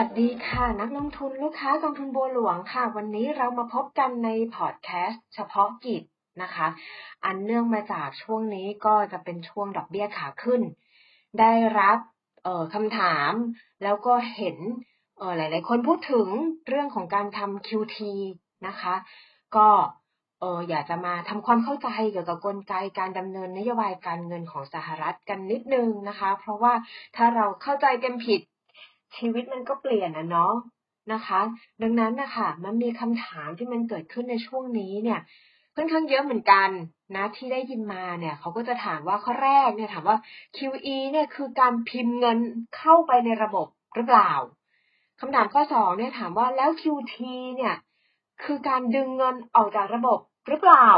[0.00, 6.02] วัสดีค่ะ นักลงทุนลูกค้ากองทุนบัวหลวงค่ะ วันนี้เรามาพบกันในพอดแคสต์เฉพาะกิจ
[6.42, 6.66] นะคะ
[7.24, 10.62] อันเนื่องมาจากช่วงนี้ก็จะเป็นช่วงดอกเบี้ยขาขึ้น
[11.40, 11.98] ได้รับ
[12.74, 13.32] คำถาม
[13.82, 14.56] แล้วก็เห็น
[15.36, 16.26] หลาย ๆ คนพูดถึง
[16.68, 17.98] เรื่องของการทำ QT
[18.66, 18.94] นะคะ
[19.56, 19.68] ก็
[20.42, 26.72] อออยากจะมาทำความเข้าใจเกี่ยวกับกลไกการดำเนินนโยบายการเงินของสหรัฐกันนิดนึงนะคะ เพราะว่า
[27.16, 28.42] ถ้าเราเข้าใจกันผิด
[29.16, 30.54] ชีวิตมันก็เปลี่ยนนะเนาะ
[31.12, 31.40] นะคะ
[31.82, 35.20] ดังนั้นนะคะมันมีคำถามที่มันเกิดขึ้นในช่วงนี้เนี่ย
[35.76, 36.68] ค่อนข้างเยอะเหมือนกัน
[37.16, 40.16] นะที่ได้ยินมาเนี่ยเขาก็จะถามว่าข้อแรกเนี่ยถามว่า
[40.56, 42.38] QE เนี่ยคือการพิมพ์เงิน
[42.76, 44.32] เข้าไปในระบบหรือเปล่า
[45.20, 47.16] คำถามข้อสองเนี่ยถามว่าแล้ว QT
[47.56, 47.74] เนี่ย
[48.44, 50.18] คือการดึงเงินออกจากระบบ
[50.48, 50.88] หรือเปล่า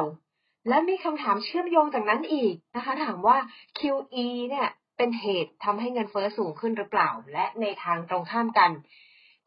[0.69, 3.37] และมีคำถามเชื่อมโยงจากนั้นอีกนะคะ ถามว่า
[3.79, 8.71] QE เนี่ย เป็นเหตุทำให้เงินเฟ้อสูงขึ้นหรือเปล่า และในทางตรงข้ามกัน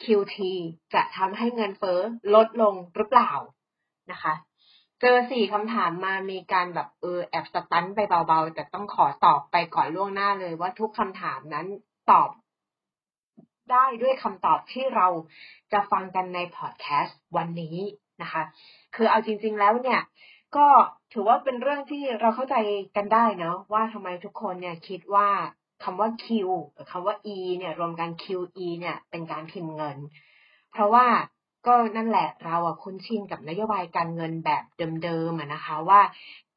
[0.03, 0.37] QT
[0.93, 1.99] จะทำให้เงินเฟ้อ
[2.35, 3.31] ลดลงหรือเปล่า
[4.11, 4.33] นะคะ
[5.01, 11.67] เจอสี่คำถามมามีการแบบเออแอบสตันไปเบาๆ แต่ต้องขอตอบไปก่อนล่วงหน้าเลยว่าทุกคำถามนั้น
[12.11, 12.29] ตอบ
[13.71, 15.07] ได้ด้วยคำตอบที่เรา
[15.71, 17.77] จะฟังกันในพอดแคสต์วันนี้
[18.21, 18.43] นะคะ
[18.95, 19.99] คือเอาจริง ๆแล้วเนี่ย
[20.55, 20.67] ก็
[21.13, 22.55] ถือว่าเป็นเรื่องที่เราเข้าใจ
[22.95, 25.29] กันได้เนาะว่าทำไมทุกคนเนี่ยคิดว่า
[25.83, 26.25] คำว่า Q
[26.77, 29.97] กับคำว่า E เนี่ยรวมกัน QE เนี่ยเป็นการพิมพ์เงิน
[30.71, 31.07] เพราะว่า
[31.67, 34.63] ก็นั่นแหละเราอะคุ้นชินกับนโยบายการเงินแบบ
[35.03, 36.01] เดิมๆนะคะว่า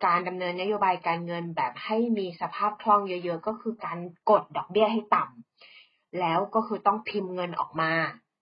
[0.05, 3.98] การดำเนินนโยบายการเงินแบบให้มีสภาพคล่องเยอะ ๆ ก็คือการ
[4.31, 7.93] กดดอกเบี้ยให้ต่ำแล้วก็คือต้องพิมพ์เงินออกมา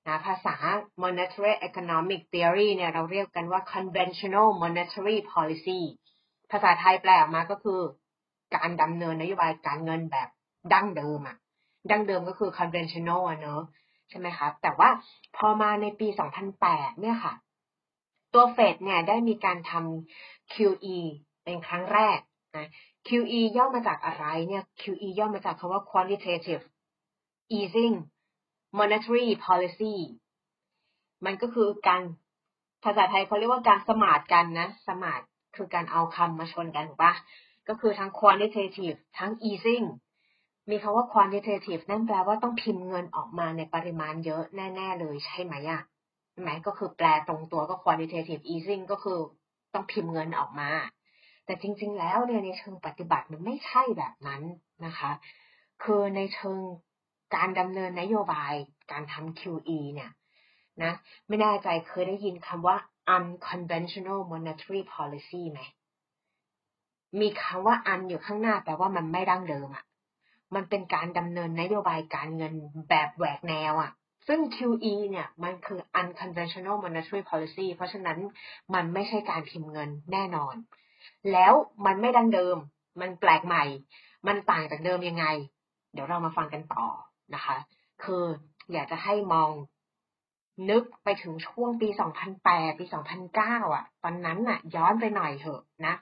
[0.07, 0.55] นะภาษา
[1.03, 5.81] monetary economic theory เนี่ยเราเรียกกันว่า conventional monetary policy
[6.51, 7.81] ภาษาไทยแปลออกมาก็คือ
[8.55, 10.29] การดำเนินนโยบายการเงินแบบ
[10.73, 11.37] ดั้งเดิมอะ
[11.91, 13.63] ดั้งเดิมก็คือ conventional เนอะ
[14.09, 14.89] ใช่ไหมคะแต่ว่า
[15.37, 16.09] พอมาในปี
[16.55, 17.35] 2008 เนี่ยค่ะ
[18.33, 20.99] ตัวเฟดเนี่ยได้มีการทำ QE
[21.45, 22.19] เป็นครั้งแรก
[22.57, 22.69] นะ
[23.09, 26.65] QE ย่อมาจากอะไรเนี่ย QE ย่อมาจากคำว่า quantitative
[27.59, 27.97] easing
[28.79, 29.95] monetary policy
[31.25, 32.03] มันก็คือการ
[32.85, 35.23] ภาษาไทยเขาเรียกว่าการสมาร์ทกันนะ สมาร์ท
[35.57, 37.15] คือการเอาคำมาชนกันถูกปะ
[37.69, 39.87] ก็คือทั้ง quantitative ทั้ง easing
[40.71, 45.83] มีคำว่า quantitative นั่นแปลว่าต้องพิมพ์เงินออกมาในปริมาณเยอะแน่ ๆ เลยใช่ไหมอะ
[46.33, 49.19] ใช่ไหมก็คือแปลตรงตัวก็ quantitative easing ก็คือ
[49.75, 50.71] ต้องพิมพ์เงินออกมา
[51.45, 54.43] แต่จริง ๆ แล้วเนี่ยในเชิงปฏิบัติมันไม่ใช่แบบนั้น
[54.87, 55.11] นะคะ
[55.83, 56.59] คือในเชิง
[57.35, 58.55] การดำเนินนโยบาย
[58.91, 60.11] การทำ QE เนี่ย
[60.83, 60.93] นะ
[61.29, 62.77] ไม่แน่ใจเคยได้ยินคำว่า
[63.17, 65.61] unconventional monetary policy ไหม
[67.21, 69.85] มีคำว่า un อยู่ข้างหน้าแปลว่ามันไม่ดั้งเดิมอะ่ะ
[70.55, 72.55] มันเป็นการดำเนินนโยบายการเงิน
[72.89, 73.91] แบบแหวกแนวอะ่ะ
[74.29, 78.19] ซึ่ง QE เนี่ยมันคือ unconventional monetary policy เพราะฉะนั้น
[78.75, 80.55] มันไม่ใช่การพิมพ์เงินแน่นอน
[81.33, 81.53] แล้ว
[81.87, 82.57] มันไม่ดั้งเดิม
[83.01, 83.65] มันแปลกใหม่
[84.27, 85.25] มันต่างจากเดิมยังไง
[85.93, 86.87] เดี๋ยวเรามาฟังกันต่อ
[87.35, 87.57] นะคะ
[88.03, 88.25] คือ
[88.73, 89.51] อยากจะให้มอง
[90.71, 91.89] นึกไปถึงช่วงปี
[92.35, 92.85] 2008 ปี
[93.31, 95.95] 2009 อะ ตอนนั้นน่ะ ย้อนไปหน่อยเถอะนะ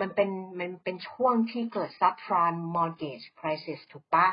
[0.00, 0.30] มันเป็น
[0.60, 4.26] มันเป็นช่วงที่เกิด subprime mortgage crisis ถูกปะ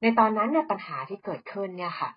[0.00, 2.10] ในตอนนั้นเนี่ยปัญหาที่เกิดขึ้นเนี่ยค่ะ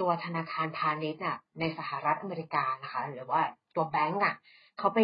[0.00, 3.42] ตัวธนาคารพาณิชย์น่ะในสหรัฐอเมริกานะคะ หรือว่า
[3.74, 4.34] ตัวแบงก์อะ
[4.78, 5.00] เขาไป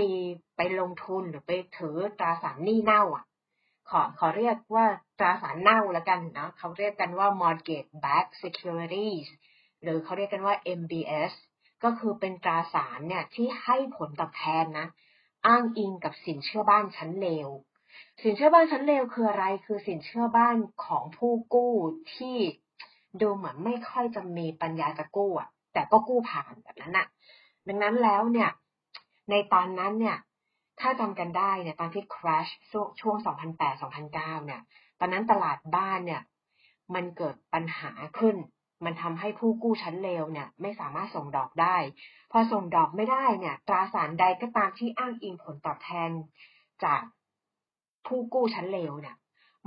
[0.56, 3.24] ไปลงทุนหรือไปถือตราสารหนี้เน่าอะ
[3.90, 4.86] ขอขอเรียกว่า
[5.18, 9.28] ตราสารเน่าแล้วกันนะเขาเรียกกันว่า mortgage backed securities
[9.82, 11.32] หรือเขาเรียกกันว่า MBS
[11.84, 14.86] ก็คือเป็นตราสารเนี่ยที่ให้ผลตอบแทนนะ
[15.46, 17.48] อ้างอิงกับสินเชื่อบ้านชั้นเลว
[18.22, 21.74] สินเชื่อบ้านชั้นเลวคืออะไร คือสินเชื่อบ้านของผู้กู้
[22.14, 22.36] ที่
[23.20, 27.06] ดูเหมือนไม่ค่อยจะมีปัญญาจะกู้อะ แต่ก็กู้ผ่านแบบนั้นอะ
[27.68, 28.50] ดังนั้นแล้วเนี่ย
[29.30, 30.16] ในตอนนั้นเนี่ย
[30.88, 32.50] ถ้าจำกันได้เนี่ยตอนที่ crash
[33.00, 33.16] ช่วง
[33.62, 34.62] 2008-2009 เนี่ย
[35.00, 36.22] ตอนนั้นตลาดบ้านเนี่ย
[36.94, 38.36] มันเกิดปัญหาขึ้น
[38.84, 41.76] มันทำให้ผู้กู้ชั้นเลวเนี่ย ไม่สามารถส่งดอกได้
[42.32, 46.10] พอส่งดอกไม่ได้เนี่ย ตราสารใดก็ตามที่อ้างอิงผลตอบแทน
[46.84, 47.02] จาก
[48.06, 49.16] ผู้กู้ชั้นเลวเนี่ย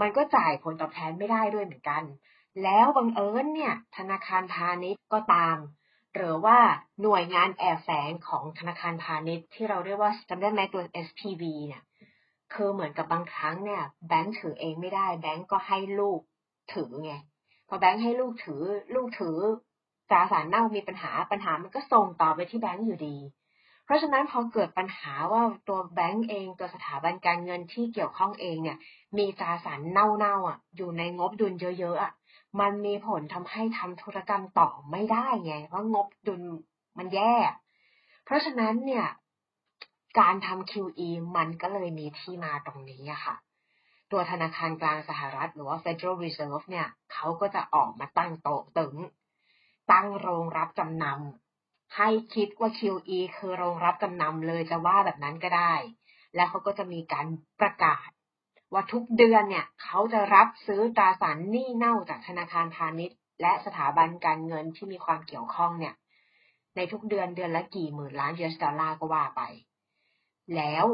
[0.02, 2.04] มันก็จ่ายผลตอบแทนไม่ได้ด้วยเหมือนกัน
[2.64, 5.58] แล้วบังเอิญเนี่ย ธนาคารพาณิชย์ก็ตาม
[6.16, 6.58] หรือว่า
[7.02, 11.84] หน่วยงานแอบแฝงของธนาคารพาณิชย์ที่เราเรียกว่าจำได้ไหมตัว SPV เนี่ย
[12.54, 16.20] คือเหมือนกับบางครั้งเนี่ยแบงค์ถือเองไม่ได้ แบงค์ก็ให้ลูก
[16.74, 17.14] ถือไง
[17.68, 18.62] พอแบงค์ให้ลูกถือ
[18.96, 19.38] ลูกถือ
[20.10, 23.18] ตราสารเน่ามีปัญหาปัญหามันก็ส่งต่อไปที่แบงค์อยู่ดี
[23.86, 28.78] เพราะฉะนั้นพอเกิดปัญหาว่าตัวแบงก์เองตัวสถาบันการเงินที่เกี่ยวข้องเองเนี่ย
[29.18, 32.12] มีตราสารเน่าๆอะอยู่ในงบดุลเยอะๆอะ
[32.60, 36.42] มันมีผลทำให้ทำธุรกรรมต่อไม่ได้ไงเพราะงบดุล
[36.98, 37.36] มันแย่
[38.26, 39.06] เพราะฉะนั้นเนี่ย
[40.20, 43.36] การทำ QE มันก็เลยมีที่มาตรงนี้ค่ะ
[44.12, 48.96] ตัวธนาคารกลางสหรัฐ หรือว่า Federal Reserve เนี่ยเขาก็จะออกมาตั้งโต๊ะตึง
[49.92, 55.74] ตั้งโรงรับจำนำให้คิดว่า QE คือโรงรับจำนำเลยจะว่าแบบนั้นก็ได้
[56.36, 57.26] แล้วเขาก็จะมีการ
[57.62, 58.10] ประกาศ
[58.74, 65.94] ว่าทุกเดือนเนี่ยเขาจะรับซื้อตราสารหนี้เน่าจากธนาคารพาณิชย์ และสถาบันการเงินที่มีความเกี่ยวข้องเนี่ย
[66.76, 69.42] ในทุกเดือนเดือนละกี่หมื่นล้าน US ดอลลาร์ก็ว่าไป
[70.56, 70.86] แล้ว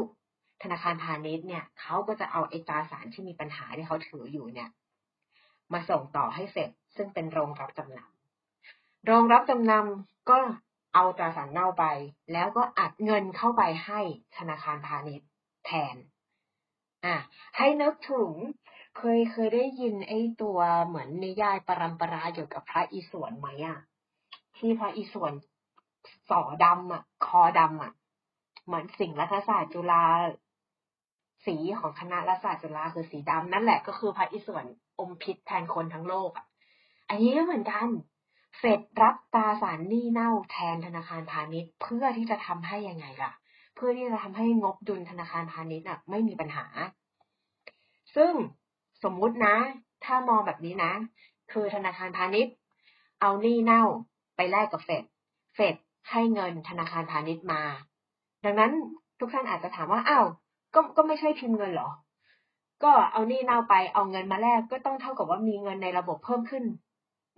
[0.62, 4.70] ธนาคารพาณิชย์เนี่ยเขาก็จะเอาไอ้ตราสารที่มีปัญหาที่เขาถืออยู่เนี่ย
[5.72, 10.38] มาส่งต่อให้เสร็จซึ่งเป็นโรงรับจำนำโรงรับจำนำก็
[10.94, 11.84] เอาตราสารเน่าไป
[12.32, 14.00] แล้วก็อัดเงินเข้าไปให้
[14.36, 15.28] ธนาคารพาณิชย์
[15.66, 15.96] แทน
[17.06, 17.18] อะ
[17.56, 18.32] ให้นึกถึง
[18.98, 23.78] เคยเคยได้ยินไอ้ตัวเหมือนนิยายปรำปราเกี่ยวกับพระอิศวรไหมอะ
[24.56, 25.32] ที่พระอิศวร
[26.30, 27.92] สอดำอะ คอดำอะ
[28.66, 30.04] เหมือนสิ่งรัฐศาสตร์จุฬา
[31.46, 34.66] สีของคณะรัฐศาสตร์จุฬาคือสีดำนั่นแหละก็คือพระอิศวร
[35.00, 36.46] อมพิษแทนคนทั้งโลกอะ
[37.08, 37.88] อันนี้ก็เหมือนกัน
[38.58, 43.32] เฟดรับตราสารหนี้เน่าแทนธนาคารพาณิชย์เพื่อที่จะทำให้ยังไงล่ะ
[43.76, 46.66] เพื่อที่จะทำให้งบดุลธนาคารพาณิชย์อะไม่มีปัญหา
[48.16, 48.32] ซึ่ง
[49.04, 49.56] สมมุตินะ
[50.04, 50.92] ถ้ามองแบบนี้นะ
[51.52, 52.54] คือธนาคารพาณิชย์
[53.20, 53.82] เอาหนี้เน่า
[54.36, 55.04] ไปแลกกับเฟด
[55.54, 55.74] เฟด
[56.10, 57.62] ให้เงินธนาคารพาณิชย์มา
[58.44, 58.72] ดังนั้น
[59.18, 60.26] ทุกท่านอาจจะถามว่าอ้าว
[60.74, 61.90] ก็ก็ไม่ใช่พิมพ์เงินหรอ
[62.82, 66.64] ก็เอาหนี้เน่าไปเอาเงินมาแลกก็ต้องเท่ากับว่ามีเงินในระบบเพิ่มขึ้น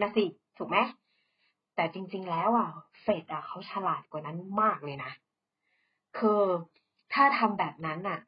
[0.01, 0.25] นะสิ
[0.59, 0.79] ถูกไหม
[1.75, 2.69] แต่จริง ๆ แล้วอะ
[3.03, 5.13] เฟดอะเขาฉลาดกว่านั้นมากเลยนะ
[6.19, 6.43] คือ
[7.13, 8.21] ถ้าทำแบบนั้นอะ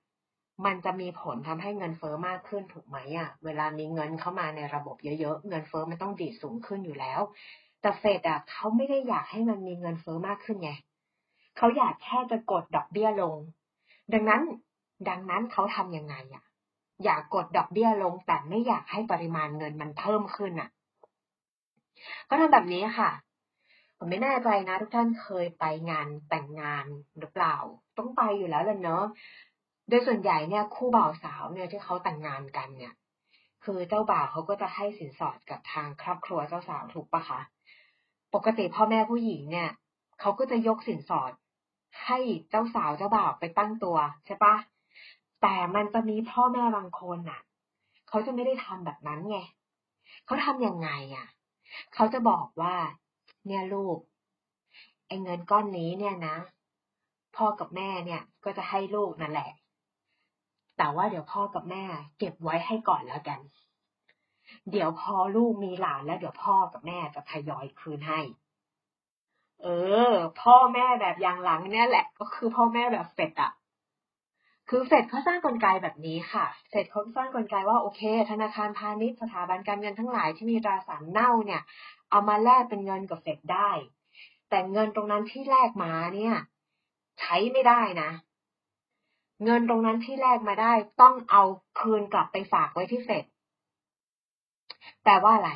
[0.66, 7.20] มันจะมีผลทำให้เงินเฟอ้อมากขึ้นถูกไหมอะ เวลามีเงินเข้ามาในระบบเยอะๆ เงินเฟอ้อมันต้องดีดสูงขึ้นอยู่แล้ว
[7.80, 10.70] แต่เฟดอะเขาไม่ได้อยากให้มันมีเงินเฟอ้อมากขึ้นไง
[11.56, 13.36] เขาอยากแค่จะกดดอกเบี้ยลง
[14.12, 14.42] ดังนั้น
[15.08, 16.44] ดังนั้นเขาทำยังไงอะ
[17.04, 20.68] อยากกดดอกเบี้ยลง แต่ไม่อยากให้ปริมาณเงินมันเพิ่มขึ้นอะ
[22.28, 23.10] ก็ทำแบบนี้ค่ะ
[24.02, 26.86] ผมไม่แน่ใจนะ ทุกท่านเคยไปงานแต่งงาน
[27.18, 27.56] หรือเปล่า
[27.98, 29.04] ต้องไปอยู่แล้วเลยเนอะ
[29.88, 32.94] โดยส่วนใหญ่เนี่ยคู่บ่าวสาวเนี่ยที่เขาแต่งงานกันเนี่ย
[33.64, 37.40] คือเจ้าบ่าวเขาก็จะให้สินสอดกับทางครอบครัวเจ้าสาวถูกปะคะ
[38.34, 39.70] ปกติพ่อแม่ผู้หญิงเนี่ย
[40.20, 41.32] เขาก็จะยกสินสอด
[42.06, 42.18] ให้
[42.50, 44.54] เจ้าสาวเจ้าบ่าวไปตั้งตัวใช่ปะ
[45.42, 47.40] แต่มันจะมีพ่อแม่บางคนน่ะ
[48.08, 49.38] เขาจะไม่ได้ทำแบบนั้นไง
[50.24, 51.26] เขาทำยังไงอะ
[51.94, 52.74] เขาจะบอกว่า
[53.46, 53.98] เนี่ยลูก
[55.06, 56.36] ไอ้เงินก้อนนี้เนี่ยนะ
[57.36, 59.50] พ่อกับแม่เนี่ยก็จะให้ลูกนั่นแหละ
[60.76, 61.84] แต่ว่าเดี๋ยวพ่อกับแม่
[62.18, 63.40] เก็บไว้ให้ก่อนแล้วกัน
[64.70, 68.20] เดี๋ยวพอลูกมีหลานแล้วเดี๋ยวพ่อกับแม่จะทยอยคืนให้
[69.62, 69.66] เอ
[70.10, 73.52] อ พ่อแม่แบบอย่างหลังเนี่ยแหละ ก็คือพ่อแม่แบบเฟดอะ
[74.72, 81.62] คือเฟดเขาสร้างกลไกแบบนี้ค่ะ เฟดเขาสร้างกลไกว่าโอเค ธนาคารพาณิชย์สถาบันการเงินทั้งหลายที่มีตราสารเน่าเนี่ย
[82.10, 83.70] เอามาแลกเป็นเงินกับเฟดได้
[84.48, 86.34] แต่เงินตรงนั้นที่แลกมาเนี่ย
[87.20, 88.10] ใช้ไม่ได้นะ
[89.44, 91.42] เงินตรงนั้นที่แลกมาได้ต้องเอา
[91.80, 93.24] คืนกลับไปฝากไว้ที่เฟด
[95.02, 95.52] แปลว่าอะไร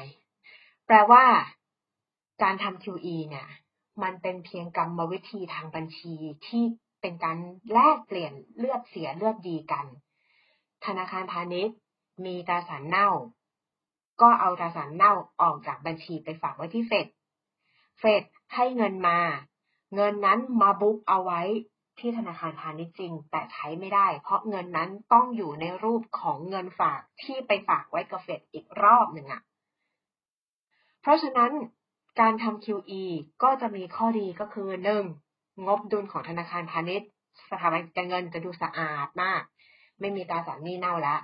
[0.86, 1.24] แปลว่า
[2.42, 3.48] การทำ QE เนี่ย
[4.02, 6.14] มันเป็นเพียงกรรมวิธีทางบัญชี
[6.46, 6.64] ที่
[7.04, 7.38] เป็นการ
[7.72, 9.86] แลกเปลี่ยนเลือดเสียเลือดดีกัน
[10.86, 11.76] ธนาคารพาณิชย์
[12.24, 13.08] มีตราสารเน่า
[14.20, 17.06] ก็เอาตราสารเน่าออกจากบัญชีไปฝากไว้ที่เฟด
[18.00, 18.22] เฟด
[18.54, 19.18] ให้เงินมา
[19.94, 21.42] เงินนั้นมาบุ๊กเอาไว้
[21.98, 29.42] ที่ธนาคารพาณิชย์จริง แต่ใช้ไม่ได้ เพราะเงินนั้นต้องอยู่ในรูปของเงินฝากที่ไปฝากไว้กับเฟดอีกรอบหนึ่งอะ
[31.00, 31.52] เพราะฉะนั้น
[32.20, 33.04] การทำ QE
[33.42, 35.04] ก็จะมีข้อดีก็คือหนึ่ง
[35.66, 37.08] งบดุลของธนาคารพาณิชย์
[37.50, 39.42] สถาบันการเงินจะดูสะอาดมาก
[40.00, 41.20] ไม่มีตราสารหนี้เน่าแล้ว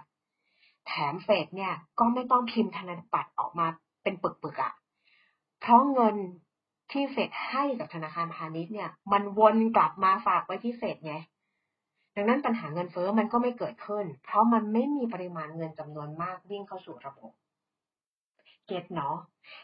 [0.87, 3.67] แถมเฟดเนี่ยก็ไม่ต้องพิมพ์ธนบัตรออกมา
[4.03, 4.73] เป็นปึกๆอะ่ะ
[5.61, 6.17] เพราะเงิน
[6.91, 11.15] ที่เฟดให้กับธนาคารพาณิชย์เนี่ย มันวนกลับมาฝากไว้ที่เฟดไง
[12.17, 17.31] ดังนั้นปัญหาเงินเฟ้อมันก็ไม่เกิดขึ้น เพราะมันไม่มีปริมาณเงินจำนวนมากวิ่งเข้าสู่ระบบ
[18.67, 19.17] เก็ตเนาะ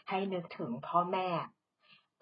[0.09, 1.27] ให้นึกถึงพ่อแม่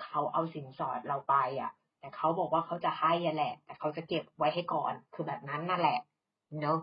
[0.04, 1.72] เขาเอาสินสอดเราไปอะ่ะ
[2.06, 6.00] แต่เขาบอกว่าเขาจะให้แหละ แต่เขาจะเก็บไว้ให้ก่อน คือแบบนั้นนั่นแหละ
[6.62, 6.80] เนาะ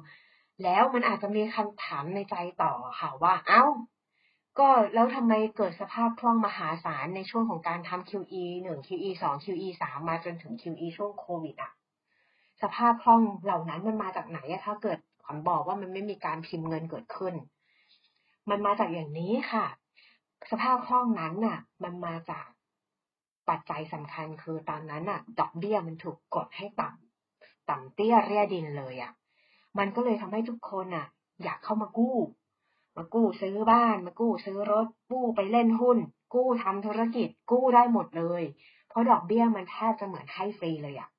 [0.62, 3.64] แล้วมันอาจจะมีคำถามในใจต่อค่ะว่าเอา้า
[4.59, 11.73] ก็แล้วทำไมเกิดสภาพคล่องมหาศาลในช่วงของการทำ QE หนึ่ง QE สอง QE สามมาจนถึง QE ช่วงโควิดอะ
[12.62, 17.35] สภาพคล่องเหล่านั้นมันมาจากไหนอะถ้าเกิดขวัญบอกว่ามันไม่มีการพิมพ์เงินเกิดขึ้น
[18.50, 19.67] มันมาจากอย่างนี้ค่ะ
[20.50, 22.47] สภาพคล่องนั้นน่ะ มันมาจาก
[23.52, 29.12] ปัจจัยสำคัญคือตอนนั้นน่ะดอกเบี้ยมันถูกกดให้ต่ำต่ำเตี้ยเรียดินเลยอะ่ะ
[29.78, 31.06] มันก็เลยทำให้ทุกคนน่ะ
[31.42, 32.16] อยากเข้ามากู้
[32.97, 35.99] มากู้ซื้อบ้าน มากู้ซื้อรถ กู้ไปเล่นหุ้น
[36.35, 38.42] กู้ทำธุรกิจ กู้ได้หมดเลย
[38.88, 41.11] เพราะดอกเบี้ยมันแทบจะเหมือนให้ฟรีเลยอะ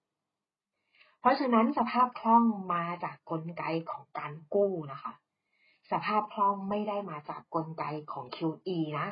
[1.20, 5.14] เพราะฉะนั้นสภาพคล่องมาจากกลไกของการกู้นะคะ
[5.92, 9.08] สภาพคล่องไม่ได้มาจากกลไกของ QE นะ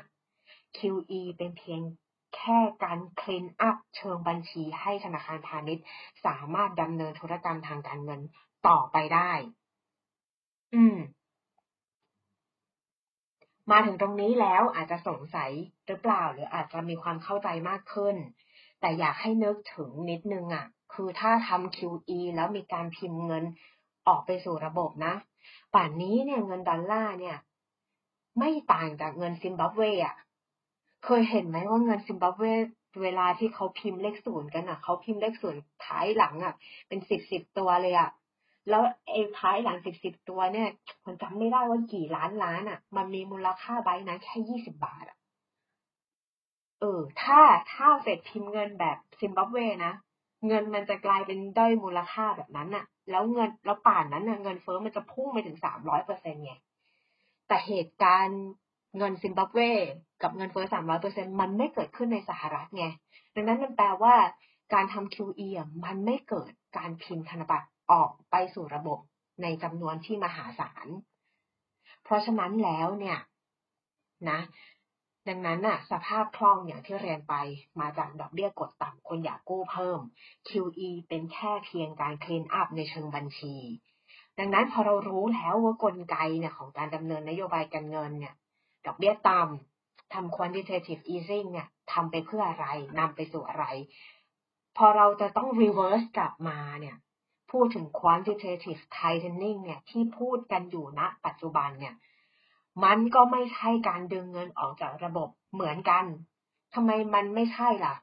[0.78, 1.82] QE เป็นเพียง
[2.36, 5.86] แค่การคลีนอัพเชิงบัญชีให้ธนาคารพาณิชย์
[6.26, 8.22] สามารถดำเนินธุรกรรมทางการเงิน
[8.68, 9.32] ต่อไปได้
[10.74, 10.98] อืม
[13.72, 15.52] มาถึงตรงนี้แล้วอาจจะสงสัย
[15.88, 18.16] หรือเปล่า หรืออาจจะมีความเข้าใจมากขึ้น
[18.80, 23.44] แต่อยากให้นึกถึงนิดนึงอะ่ะ คือถ้าทำ QE แล้วมีการพิมพ์เงิน
[24.08, 25.14] ออกไปสู่ระบบนะ
[25.74, 27.38] ป่านนี้เนี่ยเงินดอลลาร์เนี่ย
[28.40, 30.16] ไม่ต่างจากเงินซิมบับเวอะ
[31.06, 32.44] เคยเห็นไหมว่าเงินซิมบับเว
[33.02, 36.54] เวลาที่เขาพิมพ์เลขศูนย์กันอะเขาพิมพ์เลขศูนย์ท้ายหลังอะ
[36.88, 38.10] เป็นสิบสิบตัวเลยอะ
[38.70, 40.70] แล้วไอ้ท้ายหลังสิบสิบตัวเนี่ย
[41.06, 45.18] มันจำไม่ได้ว่ากี่ล้านล้านอะ มันมีมูลค่าใบนั้นแค่ยี่สิบบาทอะ
[46.80, 47.40] เออ ถ้า
[47.74, 49.94] ถ้าเฟดพิมพ์เงินแบบซิมบับเวนะ
[50.48, 56.54] เงินมันจะกลายเป็นด้อยมูลค่าแบบนั้นอะ แล้วเงินแล้วป่านนั้นน่ะเงินเฟ้อมันจะพุ่งไปถึงสามร้อยเปอร์เซ็นต์ไง
[57.48, 58.42] แต่เหตุการณ์
[58.98, 59.60] เงินซิมบับเว
[60.22, 62.86] กับเงินเฟ้อสามร้อยเปอร์เซ็นมันไม่เกิดขึ้นในสหรัฐไง
[63.36, 64.16] ดังนั้นมันแปลว่า
[64.74, 69.00] การทำ QE อะมันไม่เกิดการพิมพ์ธนบัตรออกไปสู่ระบบ
[69.42, 70.88] ในจำนวนที่มหาศาล
[72.04, 73.20] เพราะฉะนั้นแล้วเนี่ย
[74.30, 74.40] นะ
[75.30, 77.34] ดังนั้นน่ะ สภาพคล่องอย่างที่เรียนไป
[77.80, 80.00] มาจากดอกเบี้ยกดต่ำคนอยากกู้เพิ่ม
[80.50, 83.56] QE เป็นแค่เพียงการคลีนอัพในเชิงบัญชี
[84.40, 88.36] ดังนั้นพอเรารู้แล้วว่ากลไกเนี่ยของการดำเนินนโยบายการเงินเนี่ย
[88.86, 92.68] ดอกเบี้ยต่ำทำ quantitative easing เนี่ยทำไปเพื่ออะไร
[93.00, 93.66] นำไปสู่อะไร
[94.78, 96.96] พอเราจะต้อง reverse กลับมาเนี่ย
[97.52, 101.96] พูดถึง quantitative tightening เนี่ยที่พูดกันอยู่ณปัจจุบันเนี่ย
[102.84, 106.06] มันก็ไม่ใช่การดึงเงินออกจากระบบเหมือนกัน
[106.74, 107.96] ทำไมมันไม่ใช่ล่ะ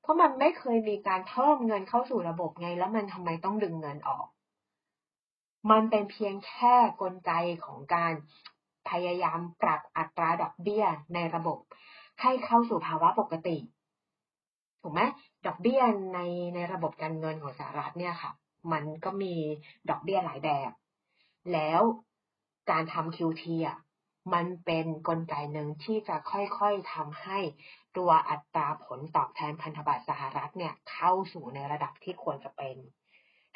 [0.00, 4.26] เพราะมันไม่เคยมีการเพิ่มเงินเข้าสู่ระบบไง แล้วมันทำไมต้องดึงเงินออก
[5.70, 7.32] มันเป็นเพียงแค่กลไก
[7.64, 8.12] ของการ
[8.88, 10.84] พยายามปรับอัตราดอกเบี้ย
[11.14, 11.58] ในระบบ
[12.20, 13.56] ให้เข้าสู่ภาวะปกติ
[14.82, 15.02] ถูกไหม
[15.46, 15.82] ดอกเบี้ย
[16.14, 16.18] ใน
[16.54, 18.32] ในระบบการเงินของสหรัฐเนี่ยค่ะ
[18.72, 19.34] มันก็มี
[19.90, 20.70] ดอกเบี้ยหลายแบบ
[21.52, 21.80] แล้ว
[22.70, 23.78] การทำ QT อะ
[24.34, 27.38] มันเป็นนกลไกหนึ่งที่จะค่อยๆทำให้
[27.96, 32.76] ตัวอัตราผลตอบแทนพันธบัตรสหรัฐเนี่ยเข้าสู่ในระดับที่ควรจะเป็น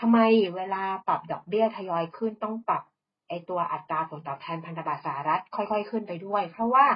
[0.00, 0.18] ทำไม
[0.56, 2.82] เวลาปรับดอกเบี้ยทยอยขึ้นต้องปรับ
[3.28, 6.86] ไอตัวอัตราผลตอบแทนพันธบัตรสหรัฐค่อยๆขึ้นไปด้วย เพราะว่า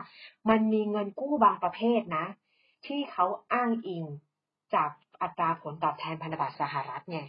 [0.51, 2.27] มันมีเงินกู้บางประเภทนะ
[2.87, 4.05] ที่เขาอ้างอิง
[4.75, 4.91] จาก
[5.23, 7.21] อัตราผลตอบแทนพันธบัตรสหรัฐไง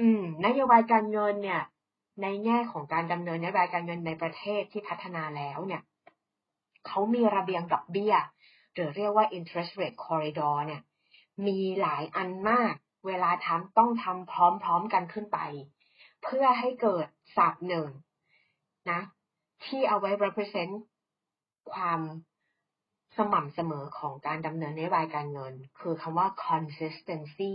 [0.00, 1.62] อืมนโยบายการเงินเนี่ย
[2.22, 5.82] ในแง่ของการดำเนินนโยบายการเงินในประเทศที่พัฒนาแล้วเนี่ย
[6.86, 8.14] เขามีระเบียงดอกเบี้ย
[8.74, 10.82] หรือเรียกว่า interest rate corridor เนี่ย
[11.46, 12.74] มีหลายอันมาก
[13.06, 15.38] เวลาทำต้องทำพร้อมๆกันขึ้นไป
[16.22, 17.06] เพื่อให้เกิด
[17.36, 17.88] ศัพท์หนึ่ง
[18.90, 19.00] นะ
[19.64, 20.74] ที่เอาไว้ represent
[21.72, 22.00] ความ
[23.16, 27.52] สม่ำเสมอของการดำเนินนโยบายการเงิน คือคำว่า consistency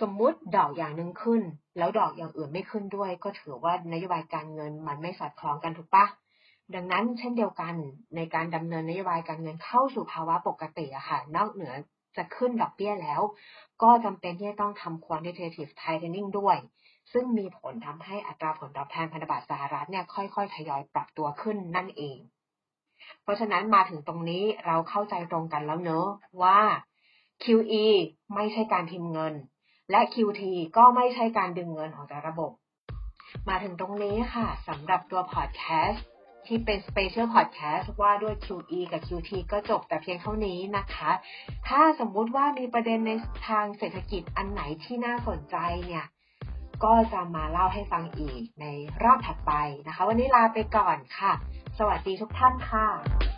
[0.00, 1.42] สมมุติดอกอย่างหนึ่งขึ้น
[1.78, 6.06] แล้วดอกอย่างอื่นไม่ขึ้นด้วย ก็ถือว่านโยบายการเงินมันไม่สอดคล้องกันถูกปะ
[6.74, 7.74] ดังนั้นเช่นเดียวกัน
[8.16, 11.72] ในการดำเนินนโยบายการเงินเข้าสู่ภาวะปกติอะค่ะ นอกเหนือ
[12.16, 13.20] จะขึ้นดอกเบี้ยแล้ว
[13.82, 16.56] ก็จำเป็นที่จะต้องทำ quantitative tightening ด้วย
[17.12, 22.18] ซึ่งมีผลทำให้อัตราผลตอบแทนพันธบัตรสหรัฐเนี่ยค่อยๆ ทยอยปรับตัวขึ้นนั่นเอง
[23.22, 26.06] เพราะฉะนั้นมาถึงตรงนี้เราเข้าใจตรงกันแล้วเนอะ
[26.42, 26.60] ว่า
[27.44, 27.84] QE
[28.34, 29.34] ไม่ใช่การพิมพ์เงิน
[29.90, 30.42] และ QT
[30.76, 32.52] ก็ไม่ใช่การดึงเงินออกจากระบบ
[33.48, 36.04] มาถึงตรงนี้ค่ะสำหรับตัวพอดแคสต์
[36.46, 41.10] ที่เป็น Special Podcast ว่าด้วย QE กับ QT ก็จบแต่เพียงเท่านี้นะคะ
[41.68, 43.12] ถ้าสมมุติว่ามีประเด็นใน
[43.48, 46.04] ทางเศรษฐกิจอันไหนที่น่าสนใจเนี่ย
[46.84, 48.66] ก็จะมาเล่าให้ฟังอีกใน
[49.04, 49.52] รอบถัดไป
[49.86, 51.32] นะคะ วันนี้ลาไปก่อนค่ะ
[51.78, 53.33] สวัสดีทุกท่านค่ะ